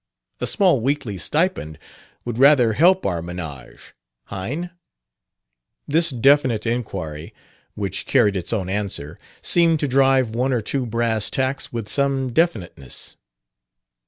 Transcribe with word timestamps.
A 0.39 0.47
small 0.47 0.81
weekly 0.81 1.19
stipend 1.19 1.77
would 2.25 2.39
rather 2.39 2.73
help 2.73 3.05
our 3.05 3.21
ménage, 3.21 3.91
hein?" 4.29 4.71
This 5.87 6.09
definite 6.09 6.65
inquiry 6.65 7.35
(which 7.75 8.07
carried 8.07 8.35
its 8.35 8.51
own 8.51 8.67
answer) 8.67 9.19
seemed 9.43 9.79
to 9.81 9.87
drive 9.87 10.31
one 10.31 10.53
or 10.53 10.61
two 10.63 10.87
brass 10.87 11.29
tacks 11.29 11.71
with 11.71 11.87
some 11.87 12.33
definiteness. 12.33 13.15